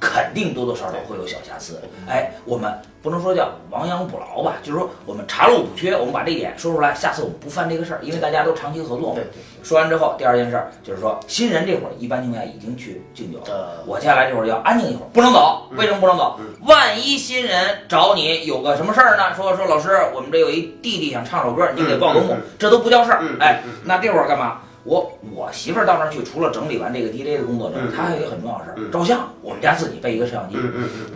[0.00, 9.24] 肯定多多少少会有小瑕疵，哎，我们不能说叫亡羊补牢吧，就是说我们查漏补缺，我们把这一点说出来，下次我们不犯这个事儿，因为大家都长期合作嘛对。
[9.24, 9.30] 对
[9.62, 15.66] 说完之后，第二件事儿就是说，新人这会儿一般情况下已经去敬酒了，呃，我接下来这会儿要安静一会儿，不能走。
[15.70, 16.46] 嗯为什么不能走嗯？
[16.66, 19.34] 万一新人找你有个什么事儿呢？
[19.36, 23.36] 说说老师，我们这有一弟弟想唱首歌，你给报个幕这都不叫事儿嗯。
[23.38, 24.62] 哎那这会儿干嘛？
[24.84, 29.20] 我我媳妇儿到那儿去，除了整理完这个 DJ 的工作之外嗯，她还有一个很重要的事儿，嗯照相。
[29.42, 30.56] 我们家自己备一个摄像机，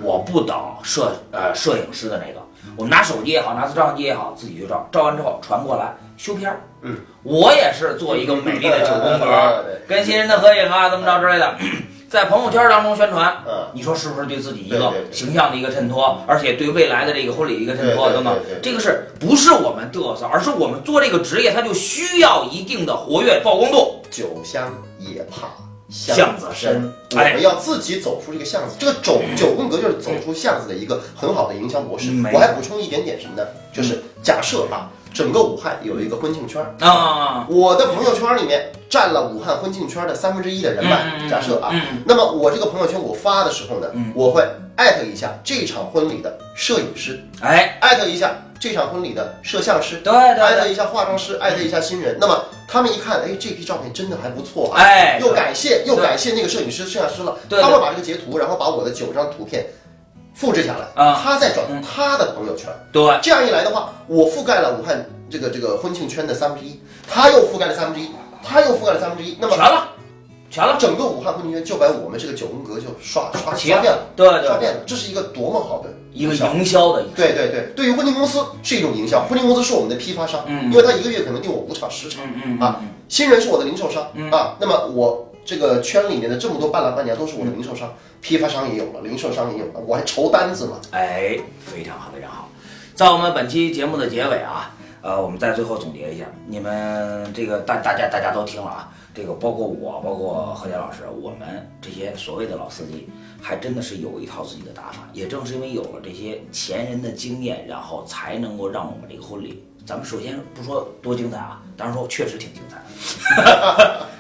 [0.03, 2.40] 我不等摄呃摄影师的那个，
[2.77, 6.61] 我们拿手机也好，拿照相机也好，自己去照，照完之后传过来修片儿。
[6.83, 11.57] 嗯，我也是做一个美丽的九宫格，对跟新人的合影啊，怎么着之类的，
[12.14, 13.42] 在朋友圈当中宣传。
[13.44, 18.38] 嗯，你说是不是对自己一个形象的一个衬托，而且对未来的这个婚礼的一个衬托等等？
[18.62, 24.00] 这个是不是我们嘚瑟，而是我们做这个职业，它就需要一定的活跃曝光度。
[24.12, 25.48] 酒香也怕
[25.88, 28.77] 巷子深深，我哎们要自己走出这个巷子。
[28.79, 32.12] 这个九九宫格就是走出巷子的一个很好的营销模式。
[32.33, 33.44] 我还补充一点点什么呢？
[33.72, 41.20] 就是假设啊，整个武汉有一个婚庆圈儿，啊，我的朋友圈里面占了武汉婚庆圈的三分之一的人脉。
[41.20, 44.44] 嗯假设啊，嗯那么我这个朋友圈我发的时候呢嗯，我会
[44.77, 50.42] 艾特一下这场婚礼的摄影师，哎，艾特一下这场婚礼的摄像师，对艾对。
[50.42, 52.18] 艾，特一下化妆师，艾特一下新人。
[52.20, 57.37] 那么他们一看，哎，这批照片真的还不错啊，哎，又感谢又感谢那个摄影师、摄像师了。
[57.48, 59.64] 他会把这个截图，然后把我的九张图片
[60.35, 61.20] 复制下来，啊。
[61.23, 61.81] 他再转嗯。
[61.83, 62.68] 他的朋友圈。
[62.92, 68.11] 对，这样一来的话，我覆盖了武汉这个这个婚庆圈的三分之一，他又覆盖了三分之一，
[68.42, 69.37] 他又覆盖了三分之一。
[69.40, 69.88] 那么全了，
[70.51, 74.81] 全了，整个武汉婚庆圈就把我们这个九宫格就刷刷刷遍了，对对对，刷遍了。
[74.87, 76.92] 这是一个多么好的一个营销。
[76.92, 80.70] 的对对对，对于婚庆公司是一种营销，婚庆公司是我们的批发商，嗯。
[80.70, 82.88] 因为他一个月可能订我五场十场，嗯嗯啊嗯。
[83.09, 84.31] 新人是我的零售商、嗯。
[84.31, 92.48] 啊，那么我这个圈里面的这么多伴郎伴娘都是我的零售商，批发商也有了，零售商也有了，我还筹单子嘛，哎，非常好，非常好。
[92.94, 103.09] 在我们本期节目的结尾啊，呃，我们在最后总结一下，你们这个大大家大家都听了啊，这个包括我，包括何杰老师，我们这些所谓的老司机，
[103.42, 105.09] 还真的是有一套自己的打法。
[105.12, 112.80] 也正是因为有了这些前人的经验，然后才能够让我们这个婚礼，咱们首先不说多精彩啊，当然说确实挺精彩。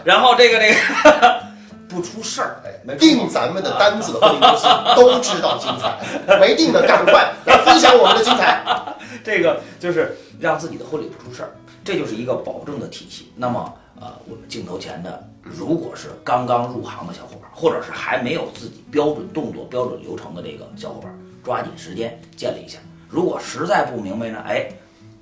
[0.04, 1.42] 然后这个这个
[1.88, 5.96] 不出事儿，哎没，出订咱们的单子的婚庆公司都知道精彩，
[6.38, 8.62] 没定的赶快来分享我们的精彩。
[9.24, 11.50] 这个就是让自己的婚礼不出事儿，
[11.84, 13.32] 这就是一个保证的体系。
[13.36, 22.78] 那么，呃，我们镜头前的，如果是刚刚入行的小伙伴，或者是还没有自己标准动作、标准流程的这个小伙伴，抓紧时间建立一下。
[23.08, 24.66] 如果实在不明白呢，哎，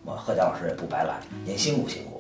[0.05, 2.12] 我贺佳老师也不白来，您辛苦辛苦。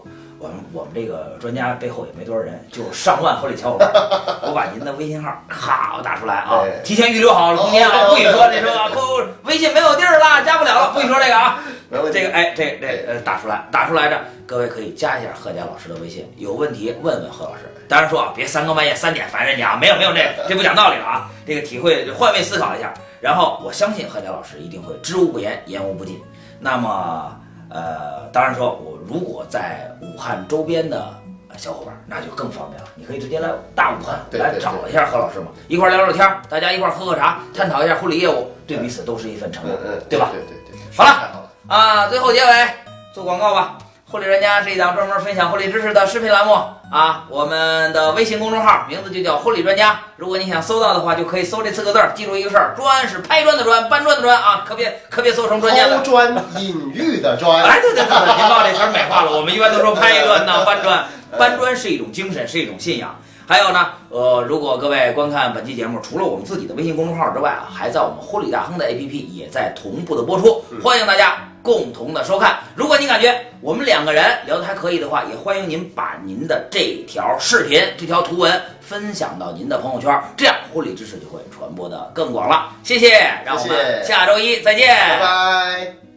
[0.42, 3.88] 我们我们这个专家背后也没多少人，就上万合理小伙伴。
[4.42, 11.62] 我把您的微信号咔我打出来啊哎，提前预留好了，明天啊，不许说这说啊，不不，微信没有地儿了，加不了了，不许说这个啊。
[12.12, 17.72] 这个哎，这这呃打出来，打出来着，各位可以加一下贺佳老师的微信，有问题问问贺老师。
[17.86, 21.30] 当然说啊，别三更半夜三点烦人家啊，没有没有这， 这不讲道理了啊。
[21.46, 26.20] 这个体会换位思考一下，然后我相信贺佳老师一定会知无不言，言无不尽。
[26.58, 27.36] 那么
[27.72, 31.14] 呃，当然说我如果在武汉周边的
[31.48, 40.30] 呃小伙伴，那就更方便了，你可以直接来大武汉来找一下何老师嘛，一块儿聊聊天儿，大家一块儿喝喝茶，探讨一下婚礼业务，对彼此都是一份成长，嗯嗯，对吧？
[40.32, 42.68] 对对对，好了太好了，啊，最后结尾
[43.14, 43.78] 做广告吧。
[44.12, 46.52] 婚礼专家是一档专门分享婚礼知识的视频栏目
[46.90, 49.98] 啊，我们的微信公众号名字就叫婚礼专家。
[50.16, 56.04] 如果你想搜到的话，就可以搜这四个字儿，记住一个事儿，砖是拍砖的砖，搬砖的砖啊，可别可别搜成专家的抛。
[56.04, 59.34] 砖引玉的砖，哎，对对对对，您把这词儿美化了。
[59.34, 61.06] 我们一般都说拍砖呢，搬砖，
[61.38, 63.18] 搬砖是一种精神，是一种信仰。
[63.48, 72.58] 还有呢，呃，如果各位观看本期节目，除了我们自己的微信公众号之外啊，还在我们婚礼大亨的 APP 也在同步的播出，欢迎大家共同的收看。
[72.74, 82.70] 如果您感觉我们两个人聊得还可以的话，也欢迎您把您的这条视频、这条图文分享到您的朋友圈，这样婚礼知识就会传播的更广了。
[82.82, 86.11] 谢谢，让我们下周一再见，拜拜。